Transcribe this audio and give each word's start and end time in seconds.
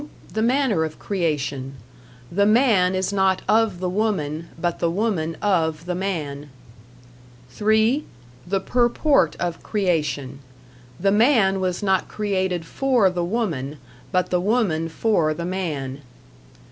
(2) 0.01 0.09
The 0.33 0.41
manner 0.41 0.83
of 0.83 0.97
creation. 0.97 1.75
The 2.31 2.47
man 2.47 2.95
is 2.95 3.13
not 3.13 3.43
of 3.47 3.79
the 3.79 3.87
woman, 3.87 4.49
but 4.59 4.79
the 4.79 4.89
woman 4.89 5.37
of 5.43 5.85
the 5.85 5.93
man. 5.93 6.49
(3) 7.51 8.03
The 8.47 8.59
purport 8.59 9.35
of 9.35 9.61
creation. 9.61 10.39
The 10.99 11.11
man 11.11 11.59
was 11.59 11.83
not 11.83 12.07
created 12.07 12.65
for 12.65 13.11
the 13.11 13.23
woman, 13.23 13.77
but 14.11 14.31
the 14.31 14.41
woman 14.41 14.89
for 14.89 15.35
the 15.35 15.45
man. 15.45 16.01